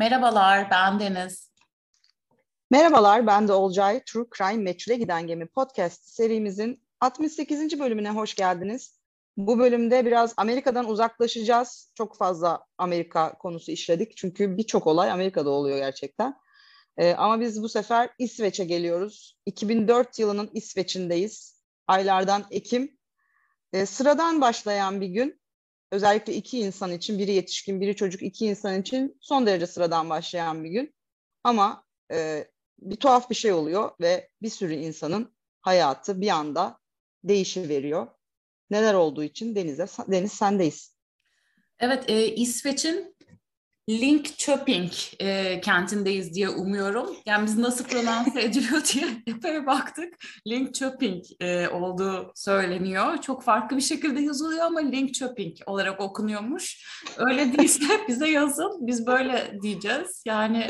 [0.00, 1.50] Merhabalar, ben Deniz.
[2.70, 4.04] Merhabalar, ben de Olcay.
[4.04, 7.80] True Crime Meçhule Giden Gemi podcast serimizin 68.
[7.80, 9.00] bölümüne hoş geldiniz.
[9.36, 11.92] Bu bölümde biraz Amerika'dan uzaklaşacağız.
[11.94, 14.16] Çok fazla Amerika konusu işledik.
[14.16, 16.34] Çünkü birçok olay Amerika'da oluyor gerçekten.
[16.96, 19.38] Ee, ama biz bu sefer İsveç'e geliyoruz.
[19.46, 21.62] 2004 yılının İsveç'indeyiz.
[21.86, 22.98] Aylardan Ekim.
[23.72, 25.39] Ee, sıradan başlayan bir gün.
[25.90, 30.64] Özellikle iki insan için, biri yetişkin, biri çocuk, iki insan için son derece sıradan başlayan
[30.64, 30.94] bir gün.
[31.44, 36.78] Ama e, bir tuhaf bir şey oluyor ve bir sürü insanın hayatı bir anda
[37.24, 38.06] değişiveriyor.
[38.70, 40.96] Neler olduğu için Deniz'e, Deniz sendeyiz.
[41.78, 43.16] Evet, e, İsveç'in
[43.90, 47.16] Linkköping e, kentindeyiz diye umuyorum.
[47.26, 50.14] Yani biz nasıl pronanse ediliyor diye epey baktık.
[50.46, 53.16] Linkköping e, olduğu söyleniyor.
[53.20, 56.86] Çok farklı bir şekilde yazılıyor ama Linkköping olarak okunuyormuş.
[57.16, 58.86] Öyle değilse bize yazın.
[58.86, 60.22] Biz böyle diyeceğiz.
[60.26, 60.66] Yani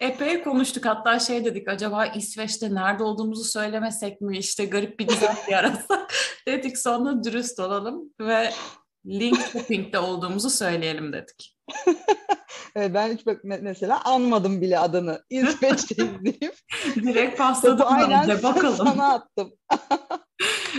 [0.00, 0.86] epey konuştuk.
[0.86, 4.38] Hatta şey dedik acaba İsveç'te nerede olduğumuzu söylemesek mi?
[4.38, 6.12] İşte garip bir güzel yarasak
[6.48, 6.78] dedik.
[6.78, 8.50] Sonra dürüst olalım ve
[9.06, 11.56] Linkköping'de olduğumuzu söyleyelim dedik.
[12.76, 13.20] evet, ben hiç
[13.62, 15.22] mesela anmadım bile adını.
[15.30, 16.54] İsveç'teyiz deyip.
[16.96, 18.76] Direkt pasladım de bakalım.
[18.76, 19.52] sana attım.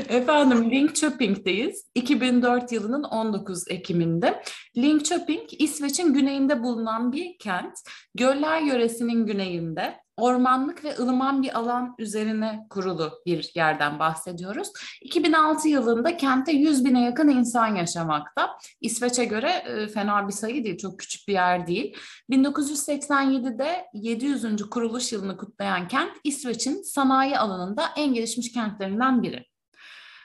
[0.10, 1.86] Efendim Linkköping'deyiz.
[1.96, 4.44] 2004 yılının 19 Ekim'inde.
[4.78, 7.74] Linkköping İsveç'in güneyinde bulunan bir kent.
[8.16, 14.72] Göller yöresinin güneyinde ormanlık ve ılıman bir alan üzerine kurulu bir yerden bahsediyoruz.
[15.02, 18.58] 2006 yılında kentte 100 bine yakın insan yaşamakta.
[18.82, 21.98] İsveç'e göre e, fena bir sayı değil, çok küçük bir yer değil.
[22.32, 24.70] 1987'de 700.
[24.70, 29.46] kuruluş yılını kutlayan kent İsveç'in sanayi alanında en gelişmiş kentlerinden biri.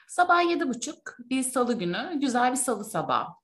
[0.07, 0.93] Sabah 7.30
[1.29, 3.42] bir salı günü, güzel bir salı sabahı.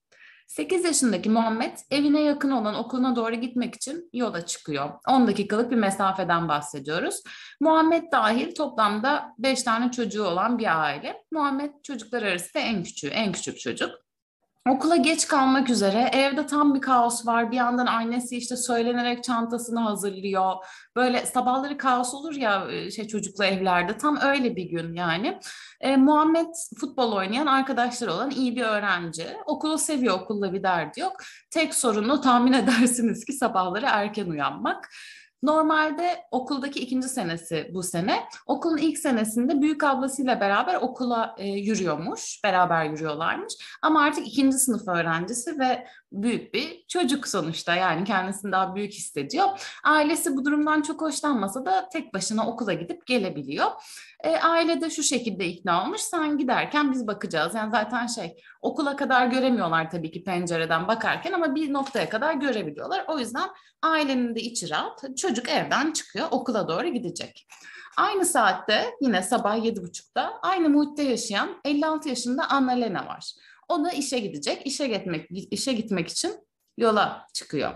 [0.50, 4.90] 8 yaşındaki Muhammed evine yakın olan okuluna doğru gitmek için yola çıkıyor.
[5.08, 7.24] 10 dakikalık bir mesafeden bahsediyoruz.
[7.62, 11.24] Muhammed dahil toplamda 5 tane çocuğu olan bir aile.
[11.32, 14.09] Muhammed çocuklar arasında en küçüğü, en küçük çocuk.
[14.70, 17.52] Okula geç kalmak üzere evde tam bir kaos var.
[17.52, 20.56] Bir yandan annesi işte söylenerek çantasını hazırlıyor.
[20.96, 23.98] Böyle sabahları kaos olur ya e, şey çocuklu evlerde.
[23.98, 25.40] Tam öyle bir gün yani.
[25.82, 26.48] E, Muhammed
[26.80, 29.28] futbol oynayan arkadaşları olan iyi bir öğrenci.
[29.46, 31.14] Okulu seviyor, okulla bir derdi yok.
[31.50, 34.90] Tek sorunu tahmin edersiniz ki sabahları erken uyanmak.
[35.44, 38.24] Normalde okuldaki ikinci senesi bu sene.
[38.46, 42.42] Okulun ilk senesinde büyük ablasıyla beraber okula e, yürüyormuş.
[42.44, 43.54] Beraber yürüyorlarmış.
[43.82, 47.76] Ama artık ikinci sınıf öğrencisi ve büyük bir çocuk sonuçta.
[47.76, 49.48] Yani kendisini daha büyük hissediyor.
[49.84, 53.68] Ailesi bu durumdan çok hoşlanmasa da tek başına okula gidip gelebiliyor.
[54.24, 56.02] E, aile de şu şekilde ikna olmuş.
[56.02, 57.56] Sen giderken biz bakacağız.
[57.56, 63.06] Yani zaten şey okula kadar göremiyorlar tabii ki pencereden bakarken ama bir noktaya kadar görebiliyorlar.
[63.08, 63.50] O yüzden
[63.82, 65.18] ailenin de içi rahat.
[65.18, 67.48] Çocuk evden çıkıyor okula doğru gidecek.
[67.98, 73.34] Aynı saatte yine sabah yedi buçukta aynı muhitte yaşayan 56 yaşında Anna Lena var.
[73.70, 74.68] O da işe gidecek.
[74.68, 76.48] İşe gitmek, işe gitmek için
[76.78, 77.74] yola çıkıyor.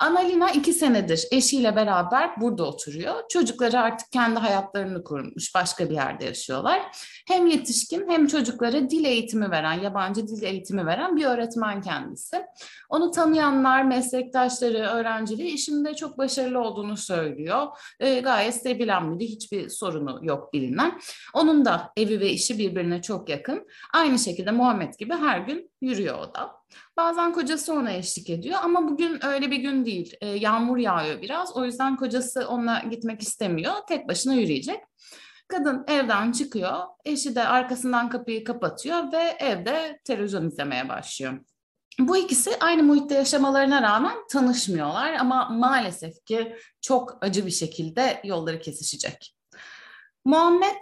[0.00, 3.14] Annalina iki senedir eşiyle beraber burada oturuyor.
[3.28, 6.82] Çocukları artık kendi hayatlarını kurmuş, başka bir yerde yaşıyorlar.
[7.28, 12.42] Hem yetişkin hem çocuklara dil eğitimi veren, yabancı dil eğitimi veren bir öğretmen kendisi.
[12.88, 17.66] Onu tanıyanlar, meslektaşları, öğrencileri işinde çok başarılı olduğunu söylüyor.
[18.00, 21.00] E, gayet sevilen biri, hiçbir sorunu yok bilinen.
[21.34, 23.66] Onun da evi ve işi birbirine çok yakın.
[23.94, 26.58] Aynı şekilde Muhammed gibi her gün yürüyor o da.
[26.96, 30.16] Bazen kocası ona eşlik ediyor ama bugün öyle bir gün değil.
[30.20, 31.56] E, yağmur yağıyor biraz.
[31.56, 33.74] O yüzden kocası onunla gitmek istemiyor.
[33.88, 34.80] Tek başına yürüyecek.
[35.48, 36.78] Kadın evden çıkıyor.
[37.04, 41.38] Eşi de arkasından kapıyı kapatıyor ve evde televizyon izlemeye başlıyor.
[41.98, 48.60] Bu ikisi aynı muhitte yaşamalarına rağmen tanışmıyorlar ama maalesef ki çok acı bir şekilde yolları
[48.60, 49.36] kesişecek.
[50.24, 50.76] Muhammed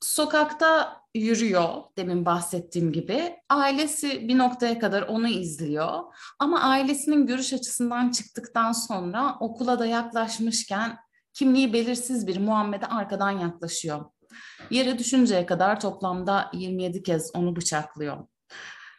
[0.00, 3.36] sokakta yürüyor demin bahsettiğim gibi.
[3.48, 6.02] Ailesi bir noktaya kadar onu izliyor.
[6.38, 10.98] Ama ailesinin görüş açısından çıktıktan sonra okula da yaklaşmışken
[11.34, 14.04] kimliği belirsiz bir Muhammed'e arkadan yaklaşıyor.
[14.70, 18.26] Yere düşünceye kadar toplamda 27 kez onu bıçaklıyor.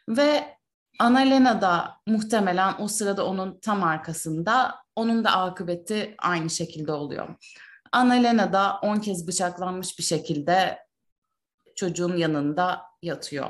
[0.09, 0.57] Ve
[1.00, 4.75] Annalena da muhtemelen o sırada onun tam arkasında.
[4.95, 7.35] Onun da akıbeti aynı şekilde oluyor.
[7.91, 10.79] Annalena da 10 kez bıçaklanmış bir şekilde
[11.77, 13.50] çocuğun yanında yatıyor.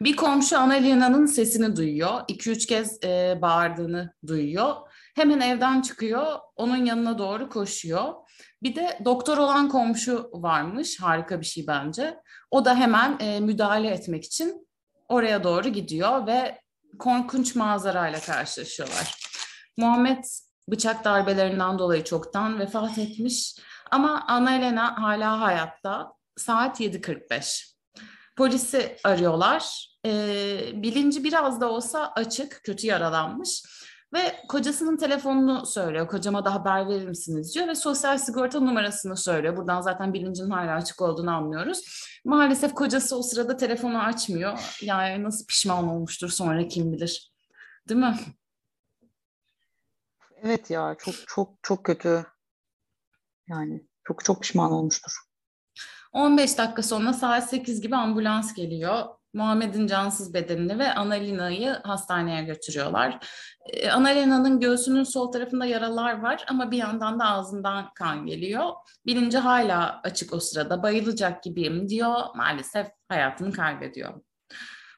[0.00, 2.20] Bir komşu Analina'nın sesini duyuyor.
[2.28, 4.74] 2-3 kez e, bağırdığını duyuyor.
[5.14, 8.14] Hemen evden çıkıyor, onun yanına doğru koşuyor.
[8.62, 12.16] Bir de doktor olan komşu varmış, harika bir şey bence.
[12.50, 14.68] O da hemen e, müdahale etmek için
[15.08, 16.60] oraya doğru gidiyor ve
[16.98, 19.14] korkunç manzarayla karşılaşıyorlar.
[19.76, 20.24] Muhammed
[20.68, 23.56] bıçak darbelerinden dolayı çoktan vefat etmiş
[23.90, 26.15] ama Anna Elena hala hayatta.
[26.36, 27.76] Saat 7.45.
[28.36, 29.88] Polisi arıyorlar.
[30.06, 33.62] Ee, bilinci biraz da olsa açık, kötü yaralanmış.
[34.14, 36.08] Ve kocasının telefonunu söylüyor.
[36.08, 39.56] Kocama da haber verir misiniz diyor ve sosyal sigorta numarasını söylüyor.
[39.56, 41.84] Buradan zaten bilincin hala açık olduğunu anlıyoruz.
[42.24, 44.58] Maalesef kocası o sırada telefonu açmıyor.
[44.82, 47.32] Yani nasıl pişman olmuştur sonra kim bilir.
[47.88, 48.16] Değil mi?
[50.42, 52.26] Evet ya çok çok çok kötü.
[53.48, 55.25] Yani çok çok pişman olmuştur.
[56.16, 59.04] 15 dakika sonra saat 8 gibi ambulans geliyor.
[59.34, 63.26] Muhammed'in cansız bedenini ve Analina'yı hastaneye götürüyorlar.
[63.72, 68.64] Ee, Analina'nın göğsünün sol tarafında yaralar var ama bir yandan da ağzından kan geliyor.
[69.06, 70.82] Bilinci hala açık o sırada.
[70.82, 72.16] Bayılacak gibiyim diyor.
[72.34, 74.14] Maalesef hayatını kaybediyor.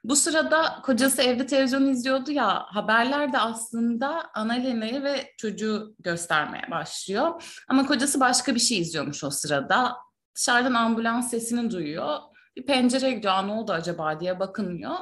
[0.05, 7.43] Bu sırada kocası evde televizyon izliyordu ya haberler de aslında Analina'yı ve çocuğu göstermeye başlıyor.
[7.69, 10.08] Ama kocası başka bir şey izliyormuş o sırada.
[10.39, 12.19] Dışarıdan ambulans sesini duyuyor
[12.59, 13.47] bir pencereye gidiyor.
[13.47, 14.95] ne oldu acaba diye bakınmıyor.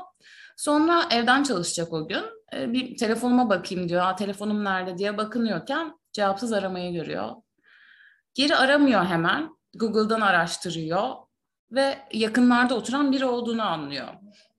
[0.57, 2.25] Sonra evden çalışacak o gün.
[2.55, 4.03] E, bir telefonuma bakayım diyor.
[4.03, 7.31] Ha, telefonum nerede diye bakınıyorken cevapsız aramayı görüyor.
[8.35, 9.57] Geri aramıyor hemen.
[9.75, 11.15] Google'dan araştırıyor
[11.73, 14.09] ve yakınlarda oturan biri olduğunu anlıyor.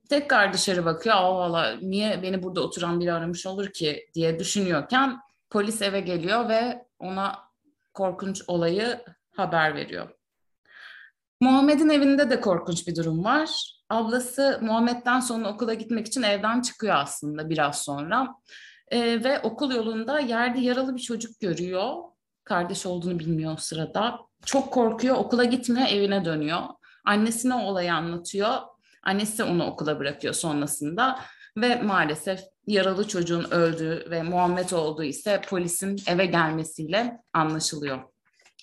[0.08, 1.16] Tekrar dışarı bakıyor.
[1.16, 5.18] Aa valla niye beni burada oturan biri aramış olur ki diye düşünüyorken
[5.50, 7.38] polis eve geliyor ve ona
[7.94, 9.04] korkunç olayı
[9.36, 10.17] haber veriyor.
[11.40, 13.74] Muhammed'in evinde de korkunç bir durum var.
[13.90, 18.34] Ablası Muhammed'den sonra okula gitmek için evden çıkıyor aslında biraz sonra.
[18.90, 21.94] Ee, ve okul yolunda yerde yaralı bir çocuk görüyor.
[22.44, 24.18] Kardeş olduğunu bilmiyor o sırada.
[24.44, 26.60] Çok korkuyor, okula gitmiyor, evine dönüyor.
[27.04, 28.54] Annesine o olayı anlatıyor.
[29.02, 31.20] Annesi onu okula bırakıyor sonrasında.
[31.56, 37.98] Ve maalesef yaralı çocuğun öldüğü ve Muhammed olduğu ise polisin eve gelmesiyle anlaşılıyor.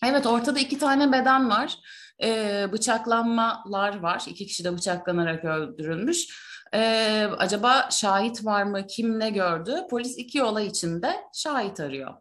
[0.04, 1.78] Evet ortada iki tane beden var
[2.24, 4.24] e, bıçaklanmalar var.
[4.28, 6.28] İki kişi de bıçaklanarak öldürülmüş.
[6.74, 8.88] Ee, acaba şahit var mı?
[8.88, 9.82] Kim ne gördü?
[9.90, 12.14] Polis iki olay içinde şahit arıyor.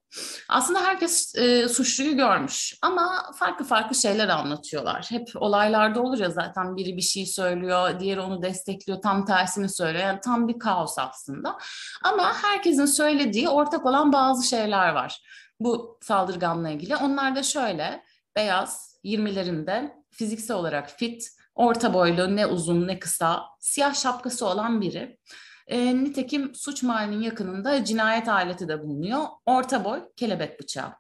[0.49, 5.07] Aslında herkes e, suçluyu görmüş ama farklı farklı şeyler anlatıyorlar.
[5.11, 10.05] Hep olaylarda olur ya zaten biri bir şey söylüyor, diğeri onu destekliyor, tam tersini söylüyor.
[10.05, 11.59] Yani tam bir kaos aslında.
[12.05, 15.21] Ama herkesin söylediği ortak olan bazı şeyler var
[15.61, 16.97] bu saldırganla ilgili.
[16.97, 18.03] Onlar da şöyle,
[18.37, 25.19] beyaz, 20'lerinde fiziksel olarak fit, orta boylu, ne uzun ne kısa, siyah şapkası olan biri.
[25.67, 29.23] E, nitekim suç mahallinin yakınında cinayet aleti de bulunuyor.
[29.47, 30.93] Orta boy kelebek bıçağı.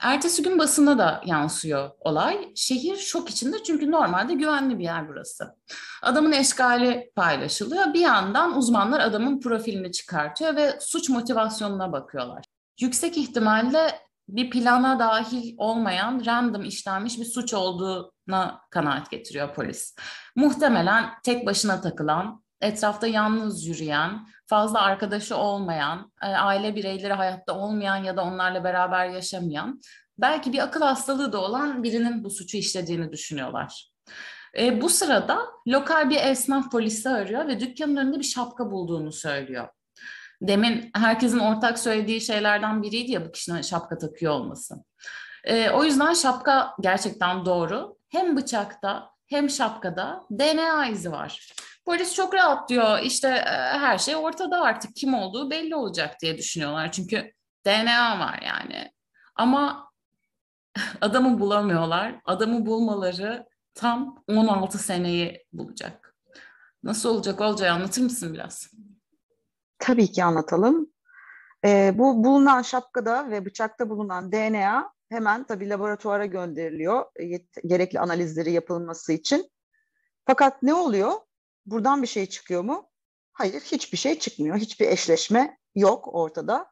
[0.00, 2.52] Ertesi gün basına da yansıyor olay.
[2.56, 5.56] Şehir şok içinde çünkü normalde güvenli bir yer burası.
[6.02, 7.94] Adamın eşkali paylaşılıyor.
[7.94, 12.44] Bir yandan uzmanlar adamın profilini çıkartıyor ve suç motivasyonuna bakıyorlar.
[12.80, 14.00] Yüksek ihtimalle
[14.36, 19.96] bir plana dahil olmayan random işlenmiş bir suç olduğuna kanaat getiriyor polis.
[20.36, 27.96] Muhtemelen tek başına takılan, etrafta yalnız yürüyen, fazla arkadaşı olmayan, e, aile bireyleri hayatta olmayan
[27.96, 29.80] ya da onlarla beraber yaşamayan,
[30.18, 33.90] belki bir akıl hastalığı da olan birinin bu suçu işlediğini düşünüyorlar.
[34.58, 35.38] E, bu sırada
[35.68, 39.68] lokal bir esnaf polisi arıyor ve dükkanın önünde bir şapka bulduğunu söylüyor.
[40.42, 44.74] Demin herkesin ortak söylediği şeylerden biriydi ya bu kişinin şapka takıyor olması.
[45.44, 47.96] E, o yüzden şapka gerçekten doğru.
[48.08, 51.52] Hem bıçakta hem şapkada DNA izi var.
[51.84, 56.38] Polis çok rahat diyor işte e, her şey ortada artık kim olduğu belli olacak diye
[56.38, 56.92] düşünüyorlar.
[56.92, 57.32] Çünkü
[57.66, 58.92] DNA var yani.
[59.36, 59.90] Ama
[61.00, 62.14] adamı bulamıyorlar.
[62.24, 66.16] Adamı bulmaları tam 16 seneyi bulacak.
[66.82, 68.70] Nasıl olacak Olcay anlatır mısın biraz?
[69.80, 70.92] Tabii ki anlatalım.
[71.64, 77.26] E, bu bulunan şapkada ve bıçakta bulunan DNA hemen tabii laboratuvara gönderiliyor e,
[77.68, 79.50] gerekli analizleri yapılması için.
[80.26, 81.12] Fakat ne oluyor?
[81.66, 82.90] Buradan bir şey çıkıyor mu?
[83.32, 84.56] Hayır, hiçbir şey çıkmıyor.
[84.56, 86.70] Hiçbir eşleşme yok ortada.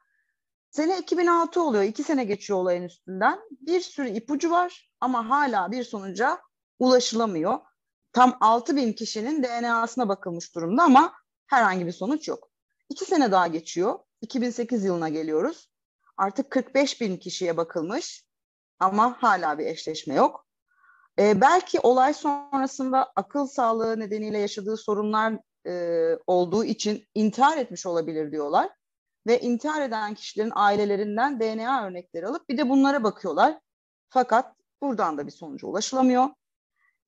[0.70, 1.84] Sene 2006 oluyor.
[1.84, 3.38] iki sene geçiyor olayın üstünden.
[3.50, 6.38] Bir sürü ipucu var ama hala bir sonuca
[6.78, 7.58] ulaşılamıyor.
[8.12, 11.12] Tam 6 bin kişinin DNA'sına bakılmış durumda ama
[11.46, 12.47] herhangi bir sonuç yok.
[12.88, 13.98] İki sene daha geçiyor.
[14.20, 15.70] 2008 yılına geliyoruz.
[16.16, 18.24] Artık 45 bin kişiye bakılmış
[18.78, 20.46] ama hala bir eşleşme yok.
[21.18, 28.32] Ee, belki olay sonrasında akıl sağlığı nedeniyle yaşadığı sorunlar e, olduğu için intihar etmiş olabilir
[28.32, 28.70] diyorlar.
[29.26, 33.60] Ve intihar eden kişilerin ailelerinden DNA örnekleri alıp bir de bunlara bakıyorlar.
[34.08, 36.28] Fakat buradan da bir sonuca ulaşılamıyor.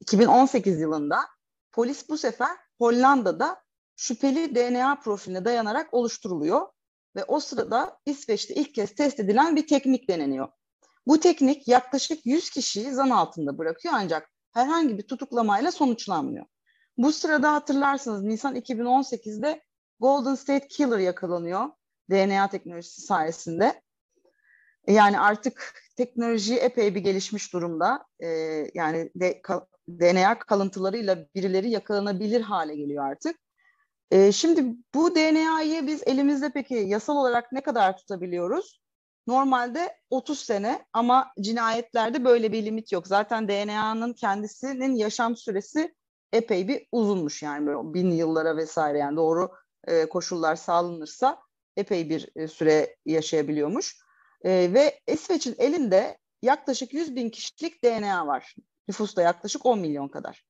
[0.00, 1.20] 2018 yılında
[1.72, 3.62] polis bu sefer Hollanda'da
[4.00, 6.66] şüpheli DNA profiline dayanarak oluşturuluyor.
[7.16, 10.48] ve o sırada İsveç'te ilk kez test edilen bir teknik deneniyor.
[11.06, 16.46] Bu teknik yaklaşık 100 kişiyi zan altında bırakıyor ancak herhangi bir tutuklamayla sonuçlanmıyor.
[16.96, 19.62] Bu sırada hatırlarsınız Nisan 2018'de
[20.00, 21.70] Golden State Killer yakalanıyor
[22.10, 23.82] DNA teknolojisi sayesinde.
[24.86, 28.04] Yani artık teknoloji epey bir gelişmiş durumda.
[28.20, 28.26] Ee,
[28.74, 33.36] yani de, ka, DNA kalıntılarıyla birileri yakalanabilir hale geliyor artık.
[34.10, 38.80] Ee, şimdi bu DNA'yı biz elimizde peki yasal olarak ne kadar tutabiliyoruz?
[39.26, 43.06] Normalde 30 sene ama cinayetlerde böyle bir limit yok.
[43.06, 45.94] Zaten DNA'nın kendisinin yaşam süresi
[46.32, 49.50] epey bir uzunmuş yani böyle bin yıllara vesaire yani doğru
[49.86, 51.38] e, koşullar sağlanırsa
[51.76, 53.96] epey bir e, süre yaşayabiliyormuş.
[54.44, 58.54] E, ve İsveç'in elinde yaklaşık 100 bin kişilik DNA var.
[58.88, 60.49] Nüfusta yaklaşık 10 milyon kadar.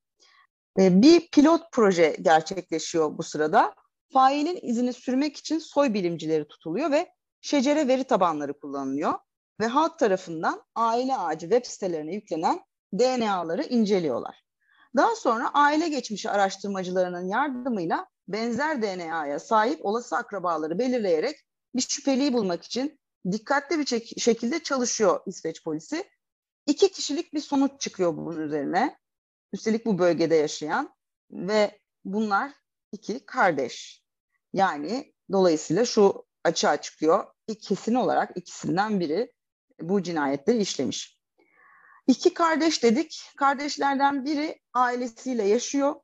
[0.79, 3.75] E, bir pilot proje gerçekleşiyor bu sırada.
[4.13, 7.11] Failin izini sürmek için soy bilimcileri tutuluyor ve
[7.41, 9.13] şecere veri tabanları kullanılıyor.
[9.59, 12.59] Ve halk tarafından aile ağacı web sitelerine yüklenen
[12.93, 14.43] DNA'ları inceliyorlar.
[14.95, 21.35] Daha sonra aile geçmişi araştırmacılarının yardımıyla benzer DNA'ya sahip olası akrabaları belirleyerek
[21.75, 22.99] bir şüpheliyi bulmak için
[23.31, 23.85] dikkatli bir
[24.19, 26.03] şekilde çalışıyor İsveç polisi.
[26.65, 29.00] İki kişilik bir sonuç çıkıyor bunun üzerine.
[29.53, 30.95] Üstelik bu bölgede yaşayan
[31.31, 32.51] ve bunlar
[32.91, 34.03] iki kardeş.
[34.53, 37.25] Yani dolayısıyla şu açığa çıkıyor.
[37.61, 39.33] Kesin olarak ikisinden biri
[39.81, 41.21] bu cinayetleri işlemiş.
[42.07, 43.23] İki kardeş dedik.
[43.37, 45.95] Kardeşlerden biri ailesiyle yaşıyor.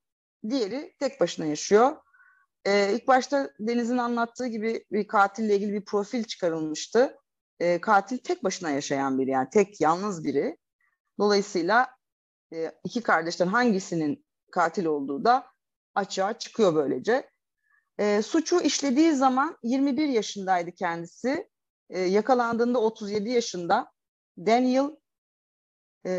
[0.49, 1.97] Diğeri tek başına yaşıyor.
[2.65, 7.17] Ee, ilk başta Deniz'in anlattığı gibi bir katille ilgili bir profil çıkarılmıştı.
[7.59, 10.57] Ee, katil tek başına yaşayan biri yani tek yalnız biri.
[11.19, 11.96] Dolayısıyla
[12.53, 15.47] e, iki kardeşten hangisinin katil olduğu da
[15.95, 17.29] açığa çıkıyor böylece.
[17.99, 21.49] E, suçu işlediği zaman 21 yaşındaydı kendisi.
[21.89, 23.91] E, yakalandığında 37 yaşında.
[24.37, 24.89] Daniel
[26.05, 26.11] e,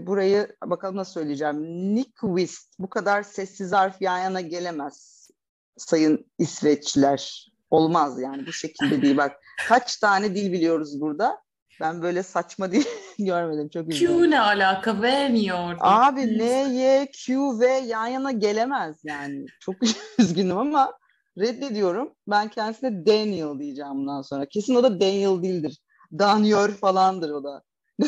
[0.00, 1.56] burayı bakalım nasıl söyleyeceğim.
[1.94, 5.28] Nyquist bu kadar sessiz harf yan yana gelemez
[5.76, 7.52] sayın İsveçliler.
[7.70, 9.16] Olmaz yani bu şekilde değil.
[9.16, 9.36] Bak
[9.68, 11.42] kaç tane dil biliyoruz burada.
[11.80, 12.84] Ben böyle saçma dil
[13.24, 13.68] görmedim.
[13.68, 14.18] Çok üzüldüm.
[14.18, 15.02] Q ne alaka?
[15.02, 15.78] V niye orada?
[15.80, 16.44] Abi N,
[16.74, 19.46] Y, Q, V yan yana gelemez yani.
[19.60, 19.76] Çok
[20.18, 20.92] üzgünüm ama
[21.38, 22.14] reddediyorum.
[22.28, 24.46] Ben kendisine Daniel diyeceğim bundan sonra.
[24.46, 25.78] Kesin o da Daniel değildir.
[26.18, 27.62] Daniel falandır o da.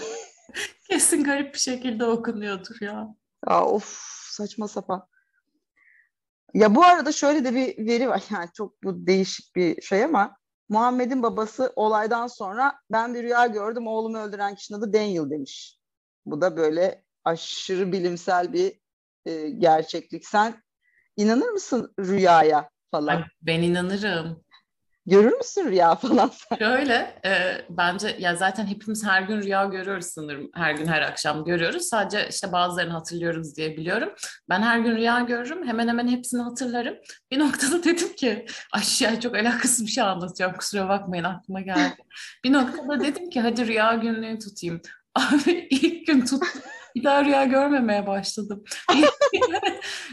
[0.91, 3.15] Kesin garip bir şekilde okunuyordur ya.
[3.49, 3.99] Ya of
[4.31, 5.07] saçma sapan.
[6.55, 10.37] Ya bu arada şöyle de bir veri var yani çok bu değişik bir şey ama
[10.69, 15.79] Muhammed'in babası olaydan sonra ben bir rüya gördüm oğlumu öldüren kişinin adı Daniel demiş.
[16.27, 18.81] Bu da böyle aşırı bilimsel bir
[19.27, 20.27] e, gerçeklik.
[20.27, 20.63] Sen
[21.17, 23.25] inanır mısın rüyaya falan?
[23.43, 24.45] Ben inanırım.
[25.09, 26.57] Görür müsün rüya falan sen?
[26.57, 27.31] Şöyle, e,
[27.71, 30.50] bence ya zaten hepimiz her gün rüya görüyoruz sanırım.
[30.55, 31.83] Her gün, her akşam görüyoruz.
[31.83, 34.12] Sadece işte bazılarını hatırlıyoruz diye biliyorum.
[34.49, 35.67] Ben her gün rüya görürüm.
[35.67, 36.95] Hemen hemen hepsini hatırlarım.
[37.31, 40.53] Bir noktada dedim ki, aşağı çok alakasız bir şey anlatacağım.
[40.53, 41.97] Kusura bakmayın aklıma geldi.
[42.45, 44.81] Bir noktada dedim ki hadi rüya günlüğü tutayım.
[45.15, 46.62] Abi ilk gün tuttum.
[46.99, 48.64] Bir daha rüya görmemeye başladım.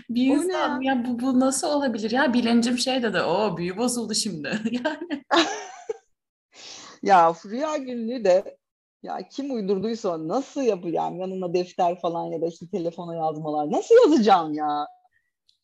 [0.09, 4.13] bir insan ya, ya bu, bu nasıl olabilir ya bilincim şey dedi o büyü bozuldu
[4.15, 5.23] şimdi yani.
[7.03, 8.57] ya rüya günlüğü de
[9.03, 14.53] ya kim uydurduysa nasıl yapacağım yanına defter falan ya da işte telefona yazmalar nasıl yazacağım
[14.53, 14.87] ya?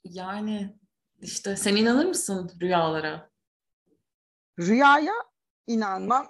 [0.04, 0.76] Yani
[1.22, 3.30] işte sen inanır mısın rüyalara?
[4.60, 5.14] Rüyaya
[5.68, 6.28] inanmam.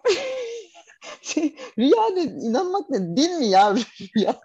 [1.22, 3.18] şey, rüya ne, inanmak ne?
[3.18, 3.76] Din mi ya
[4.16, 4.42] rüya?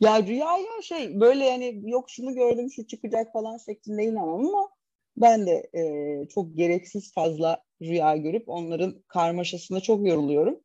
[0.00, 4.68] ya rüya ya şey böyle yani yok şunu gördüm şu çıkacak falan şeklinde inanmam ama
[5.16, 5.82] ben de e,
[6.28, 10.60] çok gereksiz fazla rüya görüp onların karmaşasına çok yoruluyorum.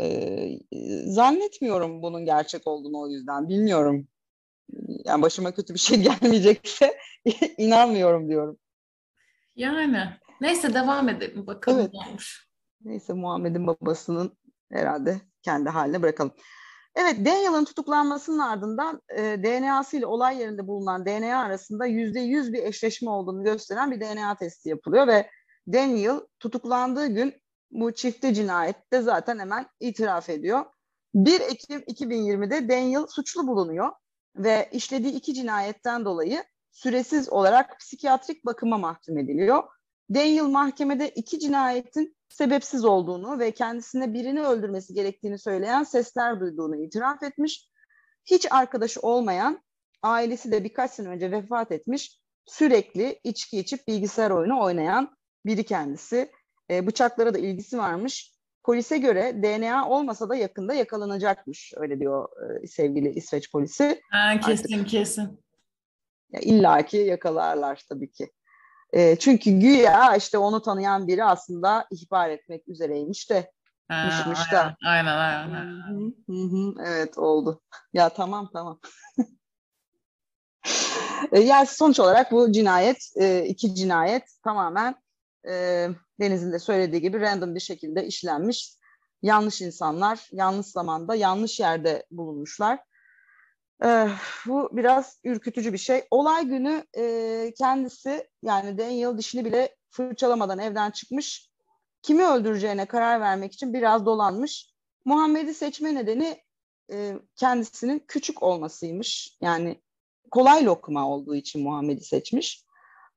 [0.00, 0.48] E,
[1.04, 3.48] zannetmiyorum bunun gerçek olduğunu o yüzden.
[3.48, 4.08] Bilmiyorum.
[5.04, 6.98] Yani başıma kötü bir şey gelmeyecekse
[7.58, 8.58] inanmıyorum diyorum.
[9.56, 9.98] Yani
[10.40, 11.94] neyse devam edelim bakalım evet.
[11.94, 12.47] olmuş.
[12.84, 14.38] Neyse Muhammed'in babasının
[14.72, 16.32] herhalde kendi haline bırakalım.
[16.94, 22.62] Evet, Daniel'ın tutuklanmasının ardından e, DNA'sı ile olay yerinde bulunan DNA arasında yüzde yüz bir
[22.62, 25.30] eşleşme olduğunu gösteren bir DNA testi yapılıyor ve
[25.72, 27.34] Daniel tutuklandığı gün
[27.70, 30.64] bu çifte cinayette zaten hemen itiraf ediyor.
[31.14, 33.92] 1 Ekim 2020'de Daniel suçlu bulunuyor
[34.36, 39.62] ve işlediği iki cinayetten dolayı süresiz olarak psikiyatrik bakıma mahkum ediliyor.
[40.14, 47.22] Daniel mahkemede iki cinayetin sebepsiz olduğunu ve kendisine birini öldürmesi gerektiğini söyleyen sesler duyduğunu itiraf
[47.22, 47.68] etmiş.
[48.24, 49.62] Hiç arkadaşı olmayan,
[50.02, 55.16] ailesi de birkaç sene önce vefat etmiş, sürekli içki içip bilgisayar oyunu oynayan
[55.46, 56.30] biri kendisi.
[56.70, 58.32] E, bıçaklara da ilgisi varmış.
[58.64, 61.72] Polise göre DNA olmasa da yakında yakalanacakmış.
[61.76, 62.28] Öyle diyor
[62.62, 64.00] e, sevgili İsveç polisi.
[64.10, 65.40] Ha, kesin Artık, kesin.
[66.32, 68.30] Ya illa ki yakalarlar tabii ki.
[68.92, 73.52] E, çünkü güya işte onu tanıyan biri aslında ihbar etmek üzereymiş de.
[73.88, 74.34] Ha,
[74.86, 76.14] aynen, aynen aynen.
[76.26, 77.60] Hı hı, evet oldu.
[77.92, 78.80] Ya tamam tamam.
[81.32, 84.94] E, yani sonuç olarak bu cinayet, e, iki cinayet tamamen
[85.48, 85.88] e,
[86.20, 88.74] Deniz'in de söylediği gibi random bir şekilde işlenmiş.
[89.22, 92.78] Yanlış insanlar, yanlış zamanda, yanlış yerde bulunmuşlar.
[93.84, 94.08] Ee,
[94.46, 96.04] bu biraz ürkütücü bir şey.
[96.10, 101.50] Olay günü e, kendisi yani Daniel dişini bile fırçalamadan evden çıkmış.
[102.02, 104.72] Kimi öldüreceğine karar vermek için biraz dolanmış.
[105.04, 106.42] Muhammed'i seçme nedeni
[106.92, 109.36] e, kendisinin küçük olmasıymış.
[109.40, 109.82] Yani
[110.30, 112.64] kolay lokma olduğu için Muhammed'i seçmiş.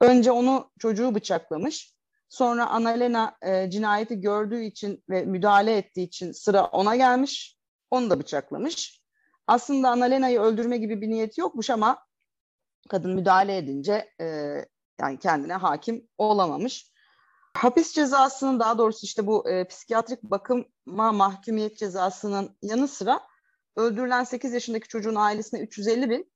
[0.02, 1.96] Önce onu çocuğu bıçaklamış.
[2.30, 7.58] Sonra Annalena e, cinayeti gördüğü için ve müdahale ettiği için sıra ona gelmiş.
[7.92, 9.01] Onu da bıçaklamış.
[9.52, 12.06] Aslında Annalena'yı öldürme gibi bir niyeti yokmuş ama
[12.90, 14.26] kadın müdahale edince e,
[15.02, 16.92] yani kendine hakim olamamış.
[17.54, 23.22] Hapis cezasının daha doğrusu işte bu e, psikiyatrik bakıma mahkumiyet cezasının yanı sıra
[23.76, 26.32] öldürülen 8 yaşındaki çocuğun ailesine 350 bin,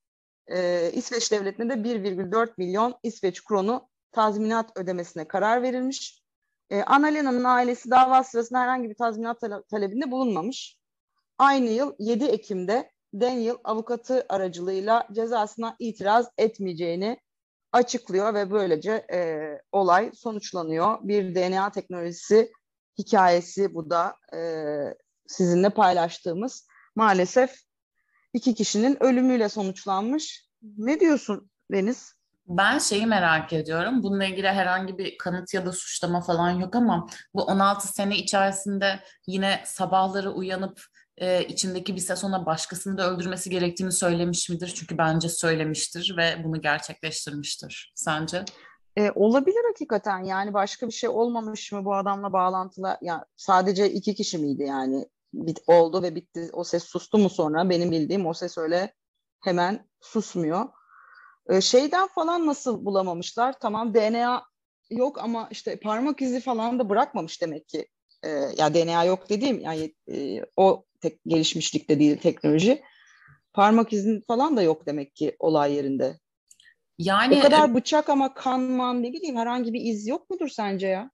[0.46, 6.22] e, İsveç devletine de 1,4 milyon İsveç kronu tazminat ödemesine karar verilmiş.
[6.70, 10.78] E, Annalena'nın ailesi dava sırasında herhangi bir tazminat talebinde bulunmamış.
[11.38, 17.20] Aynı yıl 7 Ekim'de Daniel avukatı aracılığıyla cezasına itiraz etmeyeceğini
[17.72, 20.98] açıklıyor ve böylece e, olay sonuçlanıyor.
[21.02, 22.52] Bir DNA teknolojisi
[22.98, 24.40] hikayesi bu da e,
[25.26, 26.66] sizinle paylaştığımız.
[26.96, 27.54] Maalesef
[28.34, 30.46] iki kişinin ölümüyle sonuçlanmış.
[30.62, 32.16] Ne diyorsun Deniz?
[32.48, 34.02] Ben şeyi merak ediyorum.
[34.02, 39.00] Bununla ilgili herhangi bir kanıt ya da suçlama falan yok ama bu 16 sene içerisinde
[39.26, 40.82] yine sabahları uyanıp
[41.18, 44.72] e, içindeki bir ses ona başkasını da öldürmesi gerektiğini söylemiş midir?
[44.76, 47.92] Çünkü bence söylemiştir ve bunu gerçekleştirmiştir.
[47.94, 48.44] Sence?
[48.96, 52.98] E, olabilir hakikaten yani başka bir şey olmamış mı bu adamla bağlantılı?
[53.02, 55.08] Ya sadece iki kişi miydi yani?
[55.34, 56.50] Bit, oldu ve bitti.
[56.52, 57.70] O ses sustu mu sonra?
[57.70, 58.94] Benim bildiğim o ses öyle
[59.44, 60.68] hemen susmuyor.
[61.48, 63.54] E, şeyden falan nasıl bulamamışlar?
[63.60, 64.42] Tamam DNA
[64.90, 67.88] yok ama işte parmak izi falan da bırakmamış demek ki.
[68.22, 72.82] E, ya DNA yok dediğim yani e, o tek gelişmişlikte değil teknoloji.
[73.52, 76.18] Parmak izin falan da yok demek ki olay yerinde.
[76.98, 80.86] Yani o kadar bıçak ama kan man ne bileyim herhangi bir iz yok mudur sence
[80.86, 81.10] ya?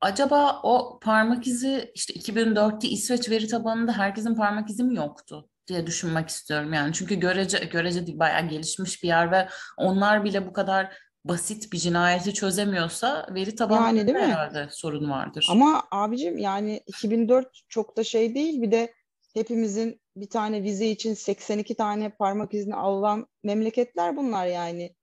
[0.00, 5.86] Acaba o parmak izi işte 2004'te İsveç veri tabanında herkesin parmak izi mi yoktu diye
[5.86, 6.92] düşünmek istiyorum yani.
[6.92, 11.78] Çünkü görece görece değil bayağı gelişmiş bir yer ve onlar bile bu kadar basit bir
[11.78, 14.68] cinayeti çözemiyorsa veri tabanında yani, herhalde mi?
[14.72, 15.46] sorun vardır.
[15.50, 18.94] Ama abicim yani 2004 çok da şey değil bir de
[19.34, 24.94] hepimizin bir tane vize için 82 tane parmak izni alınan memleketler bunlar yani.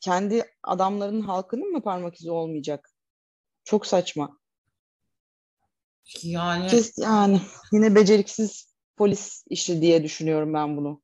[0.00, 2.90] Kendi adamların halkının mı parmak izi olmayacak?
[3.64, 4.38] Çok saçma.
[6.22, 7.40] Yani Kes, yani
[7.72, 11.02] yine beceriksiz polis işi diye düşünüyorum ben bunu.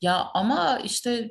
[0.00, 1.30] Ya ama işte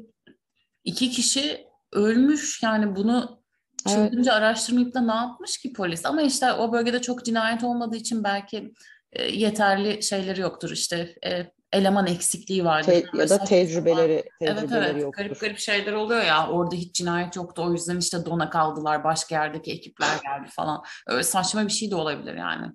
[0.83, 3.41] iki kişi ölmüş yani bunu
[3.87, 4.41] çılgınca evet.
[4.41, 6.05] araştırmayıp da ne yapmış ki polis?
[6.05, 8.73] Ama işte o bölgede çok cinayet olmadığı için belki
[9.13, 12.91] e, yeterli şeyleri yoktur işte e, eleman eksikliği vardır.
[12.91, 15.01] Te- ya da tecrübeleri, tecrübeleri evet, evet.
[15.01, 15.23] yoktur.
[15.23, 19.35] Garip garip şeyler oluyor ya orada hiç cinayet yoktu o yüzden işte dona kaldılar başka
[19.35, 20.83] yerdeki ekipler geldi falan.
[21.07, 22.67] Öyle saçma bir şey de olabilir yani.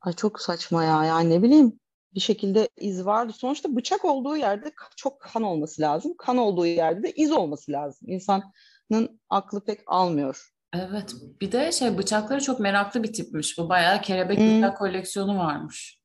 [0.00, 1.80] Ay çok saçma ya yani ne bileyim
[2.14, 3.32] bir şekilde iz vardı.
[3.36, 6.14] Sonuçta bıçak olduğu yerde çok kan olması lazım.
[6.18, 8.08] Kan olduğu yerde de iz olması lazım.
[8.08, 10.48] İnsanın aklı pek almıyor.
[10.72, 11.14] Evet.
[11.40, 13.58] Bir de şey bıçakları çok meraklı bir tipmiş.
[13.58, 14.56] Bu bayağı kelebek hmm.
[14.56, 16.02] bıçak koleksiyonu varmış.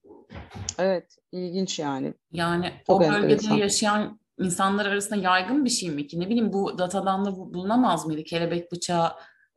[0.80, 1.18] Evet.
[1.32, 2.14] ilginç yani.
[2.32, 3.56] Yani çok o bölgede enteresan.
[3.56, 6.20] yaşayan insanlar arasında yaygın bir şey mi ki?
[6.20, 8.24] Ne bileyim bu datadan da bulunamaz mıydı?
[8.24, 9.12] Kelebek bıçağı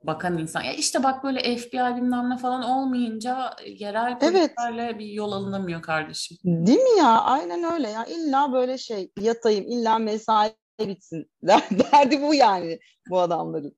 [0.06, 0.62] bakan insan.
[0.62, 4.98] Ya işte bak böyle FBI bilmem ne falan olmayınca yerel polislerle evet.
[4.98, 6.36] bir yol alınamıyor kardeşim.
[6.44, 7.20] Değil mi ya?
[7.20, 8.04] Aynen öyle ya.
[8.04, 11.30] İlla böyle şey yatayım, illa mesai bitsin.
[11.42, 12.78] Derdi bu yani
[13.10, 13.76] bu adamların.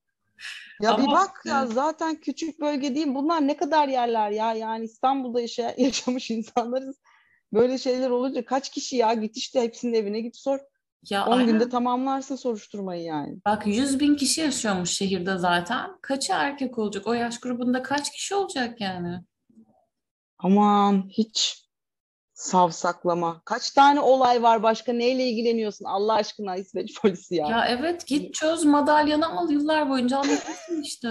[0.83, 3.15] Ya Ama, bir bak ya zaten küçük bölge değil.
[3.15, 4.53] Bunlar ne kadar yerler ya.
[4.53, 6.97] Yani İstanbul'da yaşa yaşamış insanlarız.
[7.53, 10.59] Böyle şeyler olunca kaç kişi ya git işte hepsinin evine git sor.
[11.11, 11.47] Ya 10 aynen.
[11.47, 13.39] günde tamamlarsın soruşturmayı yani.
[13.47, 15.91] Bak 100 bin kişi yaşıyormuş şehirde zaten.
[16.03, 17.07] Kaçı erkek olacak?
[17.07, 19.21] O yaş grubunda kaç kişi olacak yani?
[20.39, 21.65] Aman hiç
[22.33, 23.43] savsaklama.
[23.45, 27.49] Kaç tane olay var başka neyle ilgileniyorsun Allah aşkına İsveç polisi ya.
[27.49, 31.09] Ya evet git çöz madalyanı al yıllar boyunca anlatırsın işte.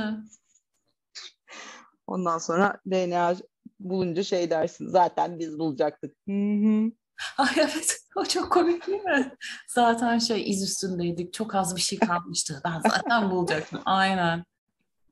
[2.07, 3.35] Ondan sonra DNA
[3.79, 4.87] bulunca şey dersin.
[4.87, 6.15] Zaten biz bulacaktık.
[6.27, 6.91] Hı hı.
[7.37, 9.31] Ay evet o çok komik değil mi?
[9.67, 11.33] Zaten şey iz üstündeydik.
[11.33, 12.61] Çok az bir şey kalmıştı.
[12.65, 13.81] Ben zaten bulacaktım.
[13.85, 14.43] Aynen.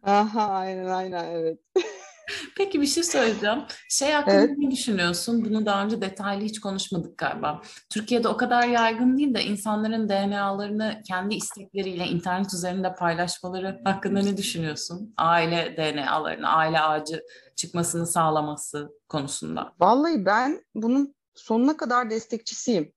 [0.04, 1.60] Aha aynen aynen evet.
[2.58, 3.60] Peki bir şey söyleyeceğim.
[3.90, 4.58] Şey hakkında evet.
[4.58, 5.46] ne düşünüyorsun?
[5.46, 7.62] Bunu daha önce detaylı hiç konuşmadık galiba.
[7.90, 14.38] Türkiye'de o kadar yaygın değil de insanların DNA'larını kendi istekleriyle internet üzerinde paylaşmaları hakkında ne
[14.38, 15.14] düşünüyorsun?
[15.18, 17.24] Aile DNA'larını, aile ağacı
[17.56, 19.74] çıkmasını sağlaması konusunda.
[19.80, 22.94] Vallahi ben bunun sonuna kadar destekçisiyim.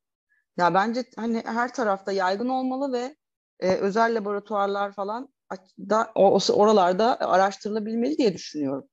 [0.57, 3.17] Ya bence hani her tarafta yaygın olmalı ve
[3.61, 5.29] e, özel laboratuvarlar falan
[5.79, 8.89] da o, oralarda araştırılabilmeli diye düşünüyorum.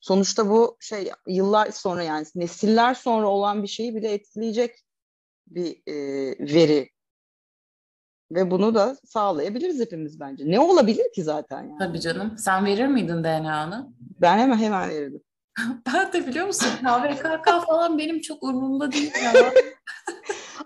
[0.00, 4.74] Sonuçta bu şey yıllar sonra yani nesiller sonra olan bir şeyi bile etkileyecek
[5.46, 5.94] bir e,
[6.54, 6.90] veri.
[8.30, 10.50] Ve bunu da sağlayabiliriz hepimiz bence.
[10.50, 11.78] Ne olabilir ki zaten yani?
[11.78, 12.38] Tabii canım.
[12.38, 13.92] Sen verir miydin DNA'nı?
[14.20, 15.22] Ben hemen hemen verirdim.
[15.86, 19.32] ben de biliyor musun KVKK falan benim çok umurumda değil ya.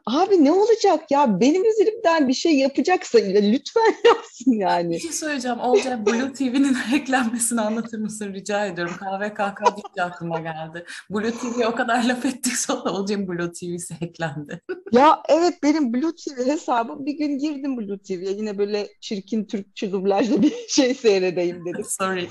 [0.07, 1.40] Abi ne olacak ya?
[1.40, 4.90] Benim üzerimden bir şey yapacaksa lütfen yapsın yani.
[4.90, 5.61] Bir şey söyleyeceğim.
[5.61, 8.94] Olcay Blue TV'nin hacklenmesini anlatır mısın rica ediyorum.
[8.94, 10.85] KVKK deyince aklıma geldi.
[11.11, 14.61] Blue TV'ye o kadar laf ettik sonra Olcay'ın Blue TV'si hacklendi.
[14.92, 18.33] ya evet benim Blue TV hesabım bir gün girdim Blue TV'ye.
[18.33, 21.85] Yine böyle çirkin Türkçe dublajlı bir şey seyredeyim dedim.
[21.88, 22.29] Sorry.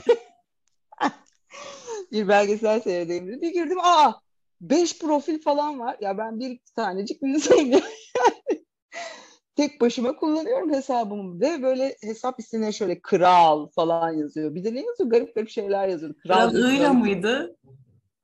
[2.12, 3.41] Bir belgesel seyredeyim dedim.
[3.41, 4.13] Bir girdim aa
[4.62, 5.98] beş profil falan var.
[6.02, 7.82] Ya ben bir tanecik bir insanım.
[9.56, 14.56] Tek başıma kullanıyorum hesabımı ve böyle hesap isimleri şöyle kral falan yazıyor.
[14.56, 15.10] Bir de ne yazıyor?
[15.10, 16.13] Garip garip şeyler yazıyor.
[16.24, 17.58] Kral, kral I'la mıydı?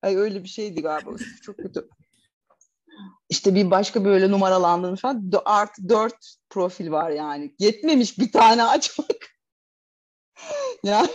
[0.02, 1.10] Ay öyle bir şeydi galiba.
[1.42, 1.90] Çok kötü.
[3.30, 5.32] İşte bir başka böyle numaralandırmış falan.
[5.46, 7.56] Artı dört profil var yani.
[7.60, 9.18] Yetmemiş bir tane açmak.
[10.84, 11.10] yani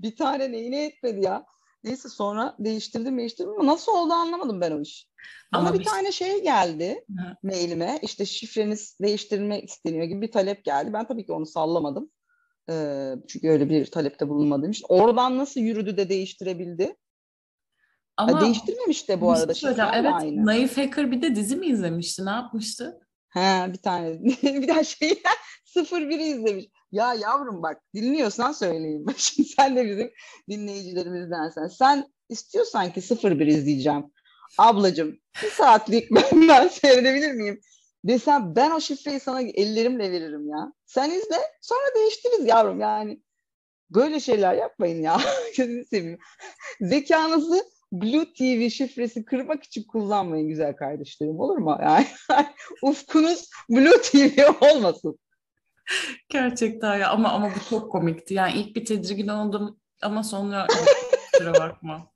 [0.00, 1.46] bir tane neyine yetmedi ya.
[1.84, 5.08] Neyse sonra değiştirdim değiştirdim ama nasıl oldu anlamadım ben o iş.
[5.52, 7.36] Bana ama bir, bir tane şey geldi Hı.
[7.42, 10.92] mailime işte şifreniz değiştirilmek isteniyor gibi bir talep geldi.
[10.92, 12.10] Ben tabii ki onu sallamadım.
[12.70, 14.86] Ee, çünkü öyle bir talepte bulunmadığım için.
[14.88, 16.96] Oradan nasıl yürüdü de değiştirebildi?
[18.16, 19.54] Ama ha, değiştirmemiş de bu arada.
[19.54, 20.46] Şey evet, aynı.
[20.46, 22.26] Naif Hacker bir de dizi mi izlemişti?
[22.26, 23.00] Ne yapmıştı?
[23.28, 24.22] Ha bir tane.
[24.42, 25.22] bir daha şey
[25.76, 26.64] 01'i izlemiş.
[26.94, 29.06] Ya yavrum bak dinliyorsan söyleyeyim.
[29.16, 30.10] Şimdi sen de bizim
[30.50, 31.66] dinleyicilerimizdensen.
[31.66, 34.04] Sen istiyorsan ki 01 izleyeceğim.
[34.58, 37.60] Ablacığım bir saatlik ben, ben seyredebilir miyim?
[38.04, 40.72] Desem ben o şifreyi sana ellerimle veririm ya.
[40.86, 43.22] Sen izle sonra değiştiririz yavrum yani.
[43.90, 45.20] Böyle şeyler yapmayın ya.
[45.56, 46.18] Gözünü seveyim.
[46.80, 51.78] Zekanızı Blue TV şifresi kırmak için kullanmayın güzel kardeşlerim olur mu?
[51.82, 52.06] Yani
[52.82, 55.18] ufkunuz Blue TV olmasın.
[56.28, 58.34] Gerçekten ya ama ama bu çok komikti.
[58.34, 60.66] Yani ilk bir tedirgin oldum ama sonra
[61.32, 62.12] kusura bakma.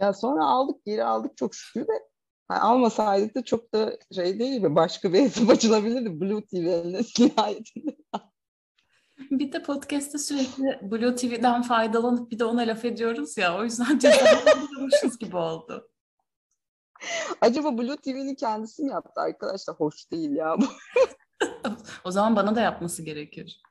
[0.00, 1.92] Ya sonra aldık geri aldık çok şükür de
[2.50, 4.74] yani almasaydık da çok da şey değil mi?
[4.76, 7.96] Başka bir hesap açılabilirdi Blue TV'nin nihayetinde.
[9.30, 13.58] Bir de podcast'te sürekli Blue TV'den faydalanıp bir de ona laf ediyoruz ya.
[13.58, 15.90] O yüzden cezalandırılmışız gibi oldu.
[17.40, 19.76] Acaba Blue TV'nin kendisi mi yaptı arkadaşlar?
[19.76, 20.64] Hoş değil ya bu.
[22.04, 23.62] O zaman bana da yapması gerekir.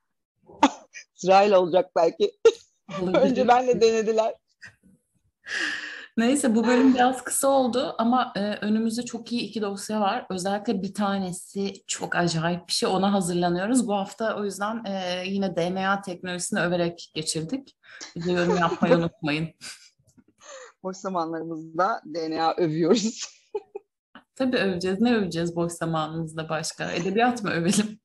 [1.16, 2.32] Sırayla olacak belki.
[3.14, 4.34] Önce benle denediler.
[6.18, 10.26] Neyse bu bölüm biraz kısa oldu ama e, önümüzde çok iyi iki dosya var.
[10.30, 12.90] Özellikle bir tanesi çok acayip bir şey.
[12.90, 13.88] Ona hazırlanıyoruz.
[13.88, 17.78] Bu hafta o yüzden e, yine DNA teknolojisini överek geçirdik.
[18.16, 19.50] Bir yorum yapmayı unutmayın.
[20.84, 23.38] Boş zamanlarımızda DNA övüyoruz.
[24.36, 25.02] Tabii öveceğiz.
[25.02, 26.92] Ne öveceğiz boş zamanımızda başka?
[26.92, 28.00] Edebiyat mı övelim?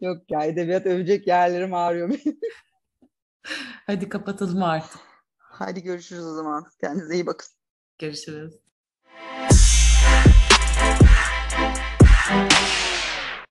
[0.00, 2.40] Yok ya edebiyat övecek yerlerim ağrıyor benim.
[3.86, 5.00] Hadi kapatalım artık.
[5.38, 6.66] Hadi görüşürüz o zaman.
[6.80, 7.48] Kendinize iyi bakın.
[7.98, 8.67] Görüşürüz.